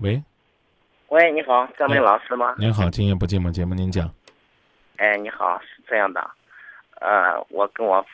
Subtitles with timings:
[0.00, 0.22] 喂，
[1.08, 2.54] 喂，你好，张明老师吗？
[2.56, 4.08] 您好，今夜不寂寞节目您讲。
[4.96, 6.20] 哎，你好，是这样的，
[7.00, 8.04] 呃，我跟我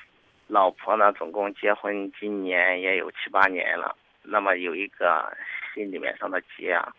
[0.47, 5.31] 老婆呢，总共结婚今年也有七八年了，那么有一个
[5.75, 6.91] 心里面上的结啊，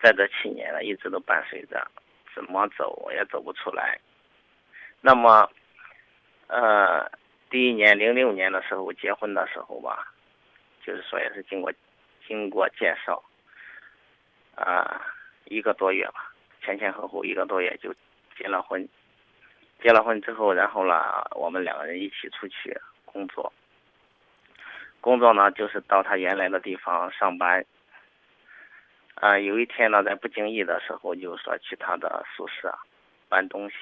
[0.00, 1.84] 在这七年了，一直都伴随着，
[2.36, 3.98] 怎么走我也走不出来。
[5.00, 5.50] 那么，
[6.46, 7.10] 呃，
[7.50, 10.06] 第一年零六年的时候结婚的时候吧，
[10.84, 11.72] 就是说也是经过
[12.28, 13.20] 经过介绍，
[14.56, 15.00] 啊、
[15.44, 17.94] 一个多月吧，前前后后一个多月就
[18.36, 18.88] 结了婚。
[19.82, 23.52] 结了婚之后，然后呢，我们两个人一起出去工作。
[25.02, 27.64] 工作呢，就是到他原来的地方上班。
[29.16, 32.76] 啊、有一天呢，在不经意的时候，就说去他的宿舍
[33.28, 33.76] 搬东西。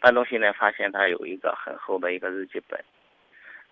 [0.00, 2.82] 搬东西呢，发现他有一个很厚的一个日记本，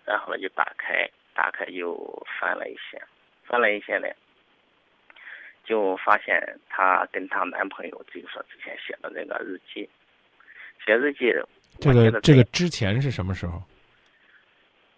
[0.05, 3.01] 然后呢就打开，打开就翻了一些，
[3.45, 4.07] 翻了一些呢，
[5.71, 6.35] 就发现
[6.69, 9.89] 她跟她男朋友，就是说之前写的那个日记，
[10.85, 11.33] 写日记，
[11.79, 13.63] 这个这个之前是什么时候？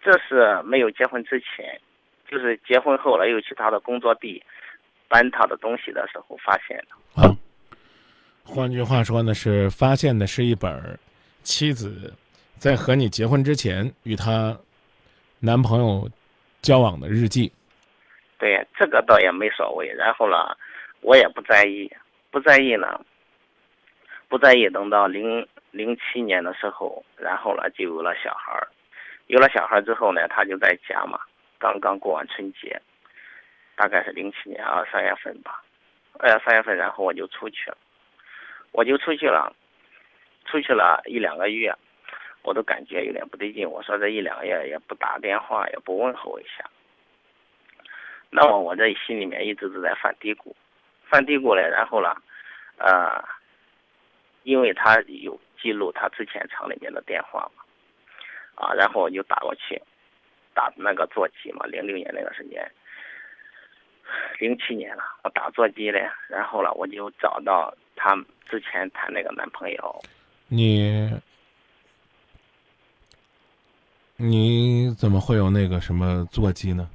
[0.02, 1.80] 这是没有结婚之前，
[2.28, 4.42] 就是结婚后了，又去他的工作地
[5.06, 7.22] 搬他的东西的时候发现的。
[7.22, 7.30] 啊，
[8.42, 10.98] 换句话说呢，是发现的是一本儿
[11.44, 12.12] 妻子
[12.58, 14.58] 在和你结婚之前与她
[15.38, 16.10] 男朋友
[16.62, 17.52] 交往的日记。
[18.38, 19.86] 对，这个倒也没所谓。
[19.86, 20.54] 然后呢，
[21.04, 21.90] 我也不在意，
[22.30, 22.98] 不在意呢，
[24.26, 24.70] 不在意。
[24.70, 28.66] 等到零零七年的时候，然后呢就有了小孩儿，
[29.26, 31.20] 有了小孩儿之后呢，他就在家嘛，
[31.58, 32.80] 刚刚过完春节，
[33.76, 35.62] 大概是零七年二三月份吧，
[36.18, 37.76] 二三月份，然后我就出去了，
[38.72, 39.54] 我就出去了，
[40.46, 41.70] 出去了一两个月，
[42.42, 43.68] 我都感觉有点不对劲。
[43.68, 46.64] 我说这一两个月也不打电话，也不问候我一下。
[48.30, 50.52] 那么我这心里面一直都在犯嘀咕，
[51.08, 52.14] 犯嘀咕了，然后呢，
[52.78, 53.22] 呃，
[54.42, 57.62] 因为他有记录他之前厂里面的电话嘛，
[58.54, 59.80] 啊，然后我就打过去，
[60.54, 62.70] 打那个座机嘛，零六年那个时间，
[64.38, 68.14] 零七年了，我打座机嘞，然后呢，我就找到他
[68.50, 70.02] 之前谈那个男朋友，
[70.48, 71.10] 你
[74.16, 76.88] 你怎么会有那个什么座机呢？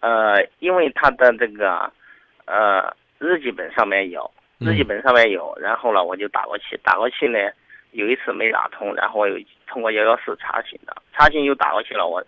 [0.00, 1.92] 呃，因为他的这个
[2.46, 4.86] 呃日记本上面有，日记嗯。
[4.86, 7.38] 本上面有，然后呢我就打过去，打过去呢
[7.92, 9.36] 有一次没打通，然后我又
[9.66, 12.22] 通过幺幺四查询的，查询又打过去了，我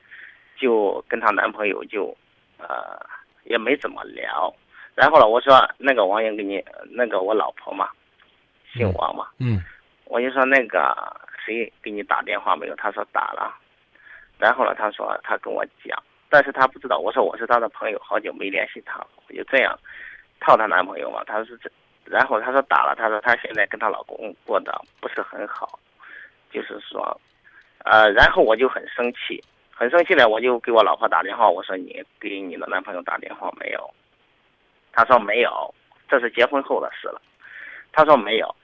[0.56, 2.16] 就跟她男朋友就
[2.58, 2.98] 呃
[3.44, 4.54] 也没怎么聊，
[4.94, 7.88] 然后呢我说那个王英给你那个我老婆嘛，
[8.72, 9.62] 姓王嘛，嗯。
[10.06, 10.94] 我就说那个
[11.42, 12.76] 谁给你打电话没有？
[12.76, 13.56] 他说打了，
[14.38, 15.98] 然后呢，他说他跟我讲，
[16.32, 16.96] 但是他不知道。
[16.96, 19.78] 我说我是他的朋友，好久没联系他，我就这样
[20.40, 21.22] 套她男朋友嘛。
[21.26, 21.70] 他说这，
[22.06, 25.78] 然后他说打了，他说他现在跟她老公过得不是很好，
[26.50, 27.20] 就是说，
[27.84, 33.92] 呃，然后我就很生气，很生气呢，我就给我老婆打电话，我说你给你的男朋友打电话没有？
[34.90, 35.74] 他说没有，
[36.08, 37.20] 这是结婚后的事了。
[37.92, 38.56] 他说没有。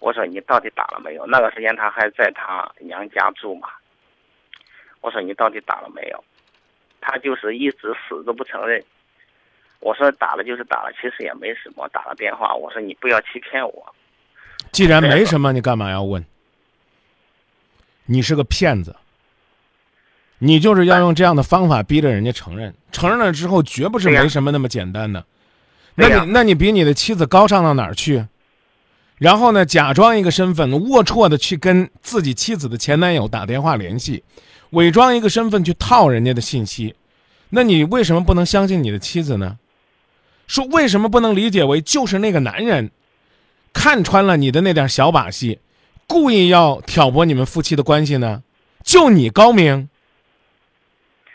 [0.00, 1.24] 我说你到底打了没有？
[1.26, 3.68] 那个时间她还在她娘家住嘛。
[5.02, 6.24] 我说你到底打了没有？
[7.00, 8.82] 他就是一直死都不承认。
[9.80, 12.54] 我说打了就是打了，其实也没什么，打了电话。
[12.54, 13.94] 我说你不要欺骗我。
[14.72, 16.24] 既然没什么，你干嘛要问？
[18.04, 18.94] 你是个骗子，
[20.38, 25.24] 你就是要用这样的方法逼着人家承认，承认了之后绝不是没什么那么简单的。
[25.94, 28.26] 那你那你比你的妻子高尚到哪儿去？
[29.16, 34.24] 然后呢，假装一个身份，龌龊的去跟自己妻子的前男友打电话联系，
[34.70, 36.94] 伪装一个身份去套人家的信息。
[37.50, 39.58] 那你为什么不能相信你的妻子呢？
[40.46, 42.90] 说为什么不能理解为就是那个男人
[43.72, 45.60] 看穿了你的那点小把戏，
[46.06, 48.42] 故意要挑拨你们夫妻的关系呢？
[48.82, 49.88] 就你高明，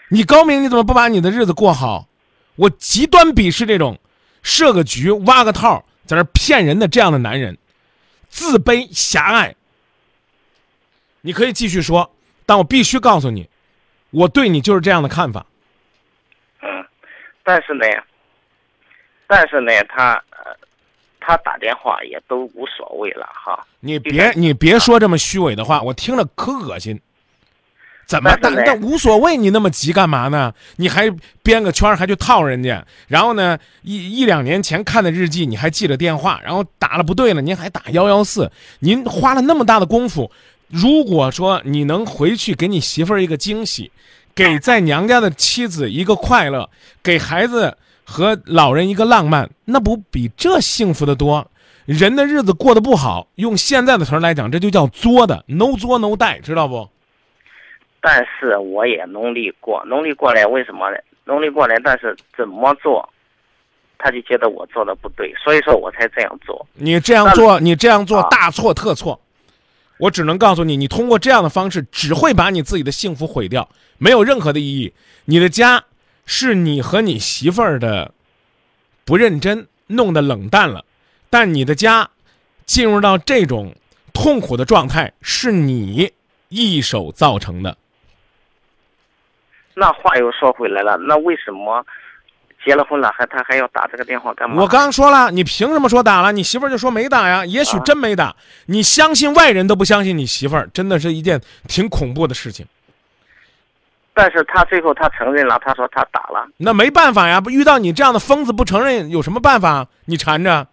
[0.09, 2.07] 你高明，你怎么不把你的日子过好？
[2.55, 3.99] 我极端鄙视这种
[4.41, 7.57] 设个局、挖个套，在那骗人的这样的男人，
[8.29, 9.55] 自卑狭隘。
[11.21, 12.14] 你可以继续说，
[12.45, 13.49] 但我必须告诉你，
[14.11, 15.45] 我对你就是这样的看法。
[16.61, 16.85] 嗯，
[17.43, 17.85] 但是呢，
[19.27, 20.55] 但是呢，他呃，
[21.19, 23.65] 他打电话也都无所谓了哈。
[23.79, 26.99] 你别你别说这么虚伪的话，我听着可恶心。
[28.07, 30.53] 怎么但但无所谓，你那么急干嘛呢？
[30.75, 31.09] 你还
[31.41, 40.31] 编个圈儿还去套人家，然后呢，一一两年前看的日记你还记着电话，然后打了不对了，您还打幺幺四，您花了那么大的功夫，
[40.67, 43.91] 如果说你能回去给你媳妇儿一个惊喜，
[44.33, 46.69] 给在娘家的妻子一个快乐，
[47.01, 51.49] 给孩子和老人一个浪漫，那不比这幸福的多？
[51.85, 56.89] 人的日子过得不好，用现在的词儿来讲，这就叫作的，no 作 no 带，知道不？
[58.01, 60.97] 但是我也努力过，努力过来，为什么呢？
[61.25, 63.07] 努力过来，但是怎么做，
[63.99, 66.65] 他就觉得我做的不对，所以说我才这样做。
[66.73, 69.19] 你这样做，你这样做啊大错特错。
[69.97, 74.93] 我只能告诉你，你通过这样的方式，只会把你自己的幸福毁掉，没有任何的意义。
[75.25, 75.83] 你的家
[76.25, 78.13] 是你和你媳妇儿的
[79.05, 80.83] 不认真弄得冷淡了，
[81.29, 82.09] 但你的家
[82.65, 83.73] 进入到这种
[84.13, 86.11] 痛苦的状态，是你
[86.49, 87.77] 一手造成的。
[89.73, 91.85] 那话又说回来了，那为什么
[92.65, 94.59] 结了婚了还他还要打这个电话干嘛？
[94.59, 96.31] 我刚说了，你凭什么说打了？
[96.31, 97.45] 你媳妇儿就说没打呀？
[97.45, 98.35] 也许啊真没打。
[98.65, 102.65] 你相信外人都不相信你媳妇儿，真的是一件挺恐怖的事情。
[104.15, 106.47] 但是他最后他承认了，他说他打了。
[106.57, 109.87] 那没办法呀，不遇到你这样的疯子不承认，有什么办法？
[110.05, 110.67] 你缠着，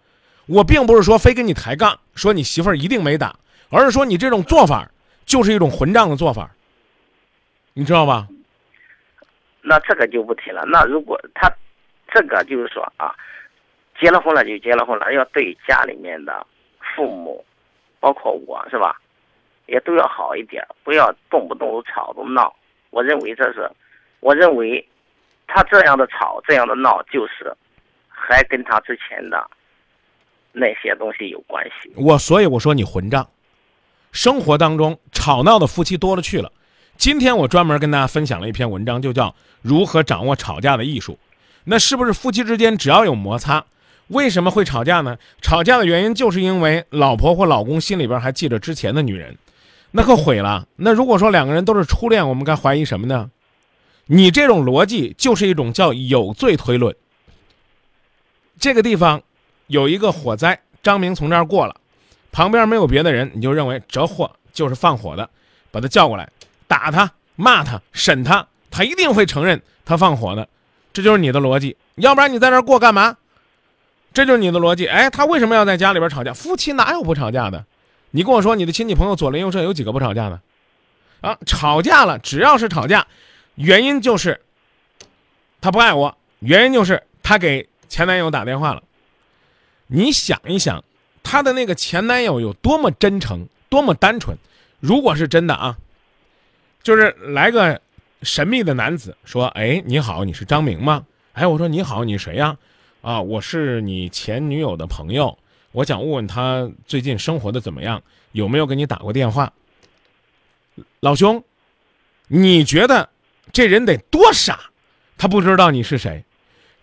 [0.47, 3.35] 我并不是说非跟你抬杠，说你媳妇儿一定没打，
[3.69, 4.89] 而是说你这种做法
[5.25, 6.49] 就是一种混账的做法，
[7.73, 8.27] 你知道吧？
[9.65, 10.63] 那这个就不提了。
[10.67, 11.49] 那如果他
[12.13, 13.15] 这个就是说啊，
[13.99, 16.45] 结了婚了就结了婚了，要对家里面的
[16.95, 17.43] 父母，
[17.99, 19.01] 包括我是吧，
[19.65, 22.53] 也都要好一点，不要动不动都吵都闹。
[22.91, 23.67] 我认为这是，
[24.19, 24.87] 我认为
[25.47, 27.51] 他这样的吵这样的闹，就是
[28.07, 29.49] 还跟他之前的
[30.51, 31.91] 那些东西有关系。
[31.95, 33.27] 我所以我说你混账，
[34.11, 36.51] 生活当中吵闹的夫妻多了去了。
[36.95, 39.29] 今天我专门跟大家分享了一篇文章，就叫
[39.63, 41.13] 《如何掌握吵架的艺术》。
[41.65, 43.65] 那是不是夫妻之间只要有摩擦，
[44.07, 45.17] 为什么会吵架呢？
[45.41, 49.37] 吵架的原因就是因为老婆或老公心里边还记着之前的女人，
[49.91, 50.67] 那可毁了。
[50.75, 53.29] 那如果说两个人都是初恋，我们该怀疑什么呢？
[54.07, 56.93] 你这种逻辑就是一种叫有罪推论。
[58.59, 59.21] 这个地方
[59.67, 61.75] 有一个火灾，张明从这儿过了，
[62.31, 65.29] 旁边没有别的人，你就认为这货就是放火的，
[65.71, 66.29] 把他叫过来，
[66.67, 70.47] 打他、骂他、审他，他一定会承认他放火的，
[70.93, 71.75] 这就是你的逻辑。
[71.95, 73.17] 要不然你在这过干嘛？
[74.13, 74.85] 这就是你的逻辑。
[74.85, 76.31] 哎，他为什么要在家里边吵架？
[76.33, 77.65] 夫妻哪有不吵架的？
[78.11, 80.39] 你跟我说，你的亲戚朋友左邻右舍有几个不吵架的？
[81.21, 83.07] 啊，吵架了，只要是吵架，
[83.55, 84.39] 原因就是
[85.61, 88.83] 他不爱我，原因就是他给前男友打电话了。
[89.87, 90.83] 你想一想，
[91.23, 94.37] 她的那个前男友有多么真诚，多么单纯。
[94.79, 95.77] 如果是真的啊，
[96.83, 97.79] 就是来个
[98.23, 102.55] 神秘的男子说：“哎，你好，你是张明吗？”哎，我说你好，你谁呀？
[103.01, 105.37] 啊，我是你前女友的朋友，
[105.71, 109.51] 我想问问她最近生活的怎么样，有没有给你打过电话？
[111.01, 111.43] 老兄，
[112.27, 113.09] 你觉得
[113.51, 114.59] 这人得多傻，
[115.17, 116.23] 他不知道你是谁？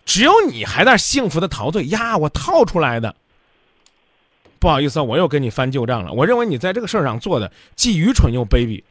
[0.05, 2.17] 只有你还在幸福的陶醉呀！
[2.17, 3.15] 我套出来的。
[4.59, 6.11] 不好意思，我又跟你翻旧账了。
[6.11, 8.83] 我认为你在这个事儿上做的既愚蠢又卑鄙。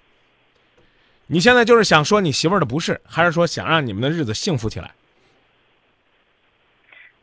[1.33, 4.91] 你现在就是想说你媳妇儿的不是，还是说想让你们的日子幸福起来？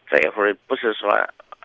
[0.09, 1.09] 这一会儿不是说，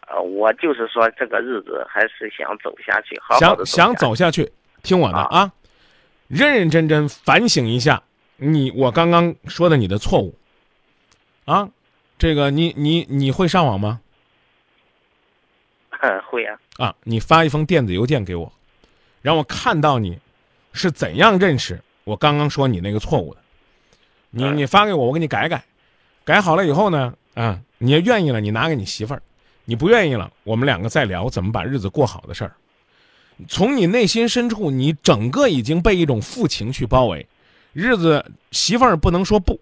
[0.09, 4.53] 呃，我就是说这个日子还是想走下去，好想想走走下去，
[4.83, 5.53] 听我的啊啊，
[6.27, 8.03] 认认真真反省一下
[8.39, 10.37] 你我刚刚说的你的错误
[11.45, 11.71] 啊。
[12.19, 14.01] 这个你你你会上网吗？
[16.29, 18.53] 会啊，啊，你发一封电子邮件给我，
[19.21, 20.19] 让我看到你
[20.73, 23.41] 是怎样认识我刚刚说你那个错误的。
[24.31, 25.65] 你嗯你发给我，我给你改改，
[26.25, 29.21] 改好了以后呢，啊，你也愿意了，你拿给你媳妇儿；
[29.67, 32.53] 你不愿意了，我们两个再聊怎么把日子过好的事儿。
[33.49, 37.27] 从你内心深处，你整个已经被一种负情绪包围，
[37.73, 39.61] 日子媳妇儿不能说不，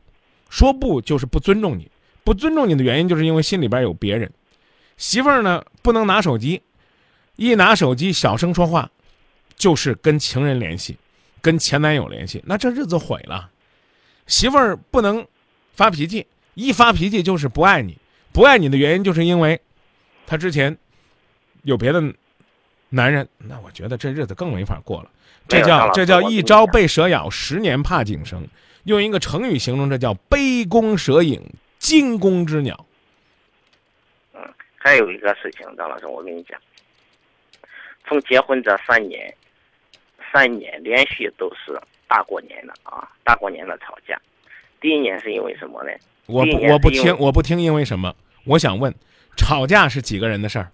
[0.48, 1.90] 说不就是不尊重你，
[2.22, 4.30] 不尊重你的原因就是因为心里边有别人。
[4.96, 6.62] 媳妇儿呢不能拿手机，
[7.36, 8.90] 一拿手机小声说话，
[9.56, 10.96] 就是跟情人联系，
[11.40, 13.50] 跟前男友联系，那这日子毁了。
[14.26, 15.26] 媳妇儿不能
[15.72, 17.98] 发脾气，一发脾气就是不爱你，
[18.32, 19.60] 不爱你的原因就是因为
[20.26, 20.76] 他之前
[21.62, 22.00] 有别的
[22.88, 25.10] 男人，那我觉得这日子更没法过了。
[25.48, 28.46] 这叫这叫一朝被蛇咬，十年怕井绳。
[28.84, 31.42] 用一个成语形容，这叫杯弓蛇影，
[31.78, 32.86] 惊弓之鸟。
[34.32, 34.40] 嗯
[34.76, 36.58] 还有一个事情，张老师，我跟你讲，
[38.06, 39.34] 从结婚这三年，
[40.32, 44.20] 三年连续都是大过年的啊，大过年的吵架。
[44.80, 45.90] 第一年是因为什么呢？
[46.26, 48.14] 我不我不听我不听，因为什么？
[48.44, 48.94] 我想问，
[49.36, 50.70] 吵架是几个人的事儿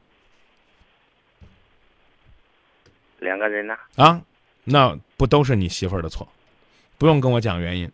[3.18, 4.22] 两个人呢，啊？
[4.64, 6.28] 那不都是你媳妇儿的错？
[6.98, 7.90] 不用跟我讲原因。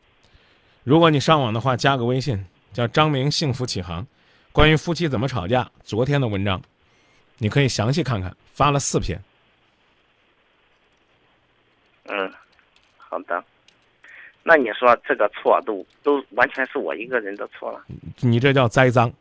[0.85, 4.07] 如果你上网的话，加个微信，叫张明幸福启航，
[4.51, 6.61] 关于夫妻怎么吵架，昨天的文章，
[7.39, 9.23] 你可以详细看看，发了四篇。
[12.05, 12.31] 嗯，
[12.97, 13.43] 好的。
[14.43, 17.81] 那你说这个错都都完全是我一个人的错了？
[18.21, 19.13] 你这叫栽赃，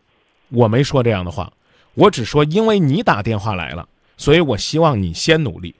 [0.49, 1.51] 我没说这样的话，
[1.93, 5.75] 我只说因为你打电话来了，所以我希望你先努力。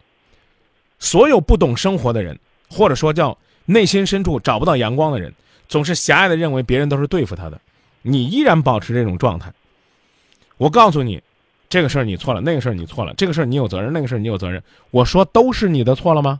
[0.99, 2.37] 所有不懂生活的人，
[2.69, 5.33] 或者说叫内心深处找不到阳光的人，
[5.67, 7.59] 总是狭隘的认为别人都是对付他的。
[8.03, 9.51] 你依然保持这种状态。
[10.57, 11.19] 我告诉你，
[11.67, 14.61] 这个事儿你错了，那个事儿你错了，这个事儿你有责任，那个事儿你有责任。
[14.91, 16.39] 我说都是你的错了吗？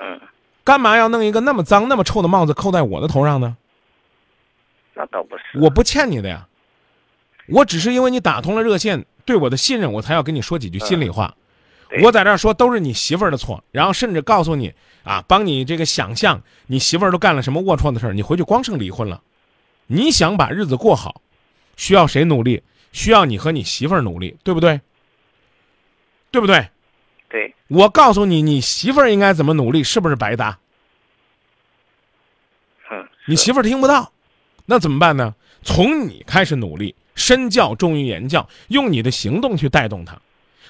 [0.00, 0.20] 嗯，
[0.64, 3.56] 干嘛要弄一个那么脏、那么臭的帽子扣在我的头上呢？
[4.94, 5.58] 那倒不是。
[5.60, 6.46] 我不欠你的呀，
[7.48, 11.34] 我只是因为你打通了热线，对我的信任，我才要跟你说几句心里话。
[11.88, 14.74] 对我在这儿说都是你媳妇儿的错，然后甚至告诉你
[15.04, 19.22] 啊，帮你这个想象你媳妇儿都干了什么龌龊的事儿，你回去光剩离婚了。
[19.86, 21.22] 你想把日子过好，
[21.76, 22.62] 需要谁努力？
[22.92, 24.80] 需要你和你媳妇儿努力，对不对？
[26.30, 26.68] 对不对？
[27.28, 30.58] 对，我告诉你，你媳妇儿应该怎么努力，是不是白搭？
[32.90, 34.10] 嗯，你媳妇儿听不到，
[34.64, 35.34] 那怎么办呢？
[35.62, 40.18] 从你开始努力，身教重于言教，用你的行动去带动她。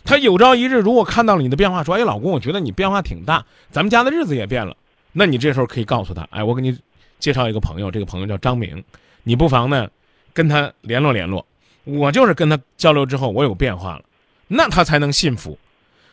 [0.04, 4.76] 她有朝一日如果看到了你的变化，说：“哎，老公，我觉得你变化挺大，咱们家的日子也变了。”
[5.12, 6.76] 那你这时候可以告诉她：“哎，我给你
[7.20, 8.82] 介绍一个朋友，这个朋友叫张明，
[9.22, 9.88] 你不妨呢
[10.32, 11.46] 跟他联络联络。
[11.84, 14.04] 我就是跟他交流之后，我有变化了，
[14.48, 15.56] 那他才能信服。”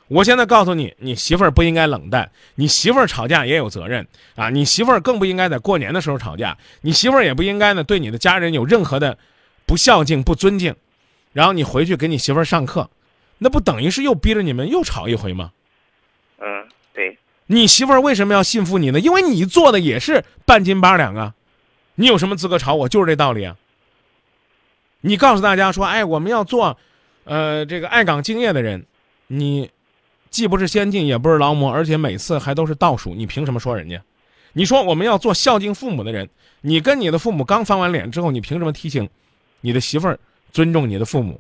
[0.08, 4.50] 我现在告诉你，你媳妇儿不应该冷淡，你媳妇儿吵架也有责任啊！
[4.50, 9.18] 你媳妇儿更不应该在过年的时候吵架，你媳妇儿也不应该呢对你的家人有任何的
[9.66, 10.76] 不孝敬、不尊敬。
[11.34, 12.90] 然后你回去给你媳妇儿上课，
[13.40, 15.52] 那不等于是又逼着你们又吵一回吗？
[16.38, 19.00] 嗯，对，你媳妇儿为什么要信服你呢？
[19.00, 21.34] 因为你做的也是半斤八两啊！
[21.96, 22.88] 你有什么资格吵我？
[22.88, 23.58] 就是这道理啊！
[25.02, 26.78] 你告诉大家说，哎，我们要做，
[27.24, 28.86] 呃，这个爱岗敬业的人，
[29.28, 29.72] 你
[30.36, 34.04] 既不是先进，也不是劳模，而且每次还都是倒数，你凭什么说人家？
[34.52, 39.10] 你说我们要做孝敬父母的人，你跟你的父母刚翻完脸之后，你凭什么提醒
[39.62, 40.20] 你的媳妇儿
[40.52, 41.40] 尊重你的父母？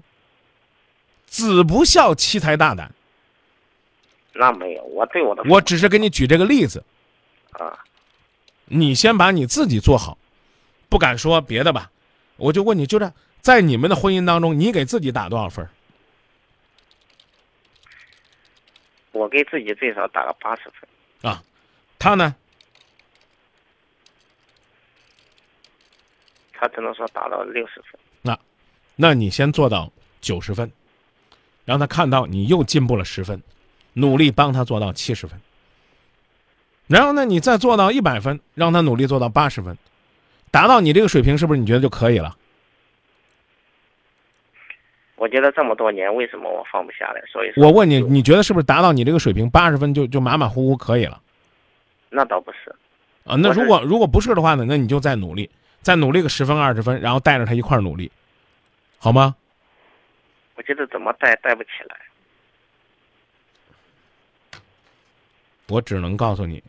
[1.25, 2.89] 子不孝，妻才大胆。
[4.31, 6.81] 那没有，我对我的我只是给你举这个例子。
[7.51, 7.77] 啊，
[8.63, 10.17] 你先把你自己做好，
[10.87, 11.91] 不敢说别的吧。
[12.37, 13.11] 我就问你，就这，
[13.41, 15.69] 在你们的婚姻当中，你给自己打多少分儿？
[19.15, 21.31] 我给自己最少打个八十分。
[21.31, 21.41] 啊，
[21.97, 22.35] 他呢？
[26.51, 27.99] 他只能说达到六十分。
[28.21, 28.37] 那
[28.95, 30.69] 那你先做到九十分，
[31.63, 33.41] 让他看到你又进步了十分，
[33.93, 35.39] 努力帮他做到七十分。
[36.87, 39.77] 然后呢，你再做到一百分，让他努力做到八十分，
[40.51, 42.37] 达到你这个水平，是不是你觉得就可以了？
[45.15, 47.21] 我觉得这么多年，为什么我放不下来？
[47.31, 51.21] 所以说我问你，你觉得是不是达到你这个水平八十分就就马马虎虎可以了？
[52.09, 52.73] 那倒不是。
[53.23, 55.49] 啊，那如果如果不是的话呢，那你就再努力，
[55.81, 58.11] 再努力个十分二十分，然后带着他一块儿努力，
[58.97, 59.35] 好吗？
[60.55, 61.97] 我觉得怎么带带不起来。
[65.67, 66.63] 我只能告诉你，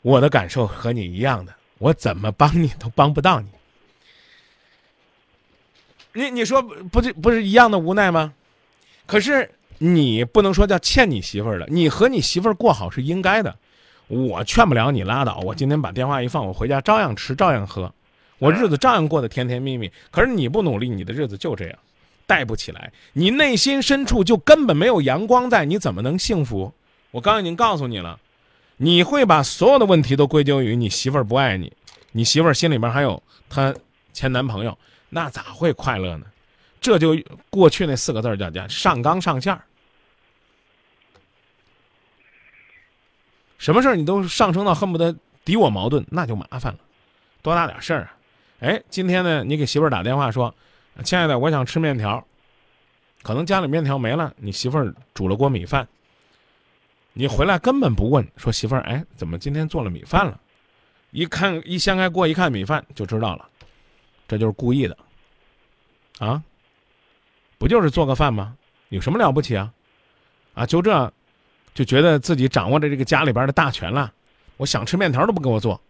[0.00, 3.48] 我的感受和你一样的，我怎么帮你都帮不到你。
[6.14, 8.32] 你你说不不是不是一样的无奈吗？
[9.04, 13.54] 可是你不能说叫欠你媳妇儿的，你和你媳妇儿过好是应该的。
[14.06, 17.92] 我劝不了你拉倒，我今天把电话一放，我回家照样吃，照样喝，
[18.38, 19.90] 我日子照样过得甜甜蜜蜜。
[20.10, 21.78] 可是你不努力，你的日子就这样，
[22.26, 22.92] 带不起来。
[23.14, 26.72] 你内心深处就根本没有阳光在，你怎么能幸福？
[27.10, 28.20] 我刚刚已经告诉你了，
[28.76, 31.72] 你会把所有的问题都归咎于你媳妇儿不爱你，
[32.12, 33.74] 你媳妇儿心里边还有她
[34.12, 34.76] 前男朋友，
[35.14, 36.26] 那咋会快乐呢？
[36.80, 37.16] 这就
[37.50, 39.62] 过去那四个字叫叫上纲上线儿。
[43.58, 46.80] 什么事儿你都上升到恨不得敌我矛盾，那就麻烦了。
[47.42, 48.16] 多大点事儿啊？
[48.58, 50.52] 哎，今天呢，你给媳妇儿打电话说
[51.04, 52.26] ：“亲爱的，我想吃面条。”
[53.22, 55.86] 可能家里面条没了，你媳妇儿煮了锅米饭。
[57.12, 60.40] 你回来根本不问，说媳妇儿，哎，怎么今天做了米饭了？
[61.12, 63.48] 一看一掀开锅一看米饭就知道了，
[64.26, 64.96] 这就是故意的，
[66.18, 66.42] 啊，
[67.58, 68.56] 不就是做个饭吗？
[68.88, 69.72] 有什么了不起啊？
[70.54, 71.12] 啊，就这，
[71.74, 74.12] 就觉得自己掌握着这个家里边的大权了。
[74.56, 75.80] 我想吃面条都不给我做，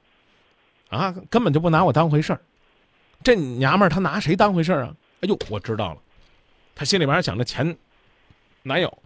[0.88, 2.40] 啊，根本就不拿我当回事儿。
[3.22, 4.94] 这娘们儿她拿谁当回事儿啊？
[5.20, 6.00] 哎呦，我知道了，
[6.74, 7.76] 她心里边想着前
[8.62, 8.98] 男友。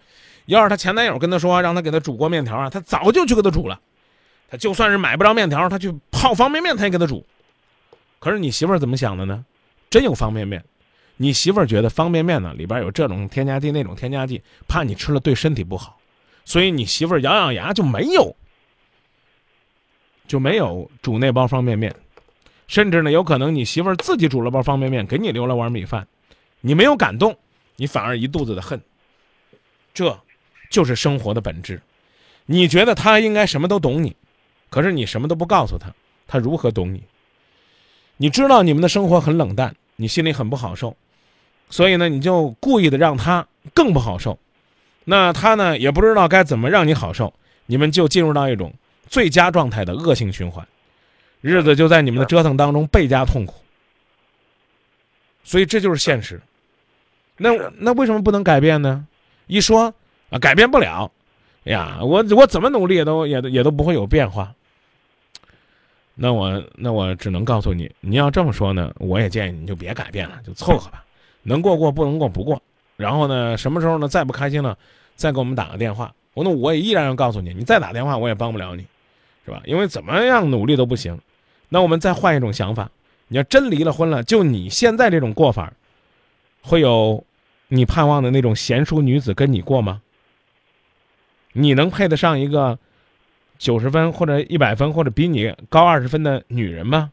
[0.47, 3.80] 要是她前男友跟她说让她给她煮锅面条啊，她早就去给她煮了。
[4.49, 7.26] 她就算是买不着面条，她去泡方便面，她也给她煮。
[8.19, 9.45] 可是你媳妇儿怎么想的呢？
[9.91, 10.63] 真有方便面，
[11.17, 15.99] 你媳妇儿觉得方便面呢里边有这种添加剂那种添加剂，怕你吃了对身体不好，
[16.45, 18.37] 所以你媳妇儿咬咬牙就没有，
[20.27, 21.95] 就没有煮那包方便面，
[22.67, 26.07] 甚至呢有可能你媳妇儿自己煮了包方便面给你留了碗米饭，
[26.61, 27.35] 你没有感动，
[27.77, 28.79] 你反而一肚子的恨，
[29.95, 30.21] 这
[30.69, 31.81] 就是生活的本质。
[32.45, 34.15] 你觉得他应该什么都懂你，
[34.69, 35.91] 可是你什么都不告诉他，
[36.27, 37.03] 他如何懂你？
[38.19, 40.95] 你知道你们的生活很冷淡，你心里很不好受。
[41.71, 44.39] 所以呢，你就故意的让他更不好受，
[45.05, 47.33] 那他呢也不知道该怎么让你好受，
[47.67, 48.73] 你们就进入到一种
[49.07, 50.67] 最佳状态的恶性循环，
[51.41, 53.55] 日子就在你们的折腾当中倍加痛苦。
[55.45, 56.41] 所以这就是现实。
[57.37, 59.07] 那那为什么不能改变呢？
[59.47, 59.95] 一说
[60.31, 61.11] 啊，改变不了，
[61.65, 64.53] 哎呀，我我怎么努力也都也也都不会有变化。
[66.21, 71.05] 那我那我只能告诉你，你要这么说呢，我也建议你就别改变了，就凑合吧。
[71.45, 72.61] 能过过，不能过不过。
[72.97, 74.77] 然后呢，什么时候呢再不开心了，
[75.15, 76.13] 再给我们打个电话。
[76.35, 78.85] 我那我也依然要告诉你，你再打电话我也帮不了你，
[79.45, 79.63] 是吧？
[79.65, 81.17] 因为怎么样努力都不行。
[81.69, 82.91] 那我们再换一种想法，
[83.29, 85.73] 你要真离了婚了，就你现在这种过法，
[86.63, 87.25] 会有
[87.69, 90.03] 你盼望的那种贤淑女子跟你过吗？
[91.53, 92.79] 你能配得上一个
[93.59, 97.12] 九十分或者一百分或者比你高二十分的女人吗？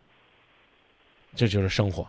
[1.35, 2.07] 这就是生活。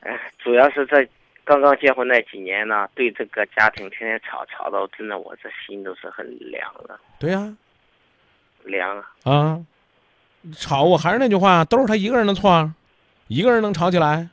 [0.00, 1.08] 哎主要是在
[1.44, 7.00] 刚刚结婚那几年呢，对这个家庭天天吵，吵到真的我这心都是很凉了。
[7.18, 7.56] 对呀，
[8.64, 9.32] 凉啊！
[9.32, 9.66] 啊，
[10.52, 10.82] 吵！
[10.82, 12.74] 我还是那句话，都是他一个人的错，
[13.28, 14.28] 一个人能吵起来？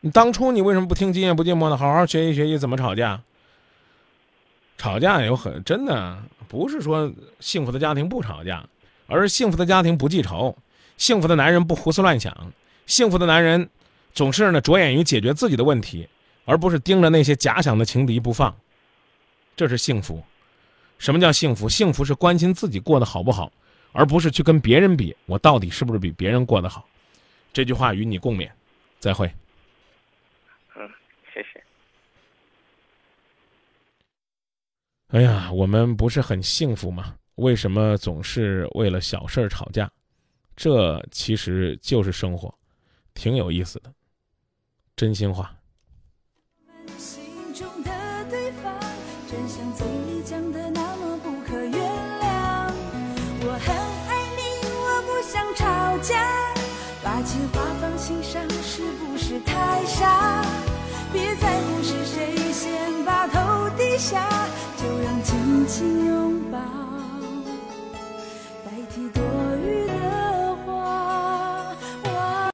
[0.00, 1.76] 你当初你为什么不听今夜不寂寞呢？
[1.76, 3.20] 好好学习学习怎么吵架。
[4.76, 8.66] 吵架有很真的不是说幸福的家庭不吵架，
[9.06, 10.56] 而是幸福的家庭不记仇，
[10.96, 12.52] 幸福的男人不胡思乱想，
[12.86, 13.68] 幸福的男人。
[14.14, 16.06] 总是呢着眼于解决自己的问题，
[16.44, 18.54] 而不是盯着那些假想的情敌不放，
[19.56, 20.22] 这是幸福。
[20.98, 21.66] 什么叫幸福？
[21.66, 23.50] 幸福是关心自己过得好不好，
[23.90, 26.86] 而不是去跟别人比，我到底是不是比别人过得好？
[27.54, 28.50] 这句话与你共勉，
[28.98, 29.32] 再会。
[30.76, 30.86] 嗯，
[31.32, 31.64] 谢谢。
[35.12, 37.14] 哎呀，我们不是很幸福吗？
[37.34, 39.90] 为什么总是为了小事吵架？
[40.56, 42.52] 这其实就是生活，
[43.12, 43.92] 挺有意思的。
[44.96, 45.54] 真心话。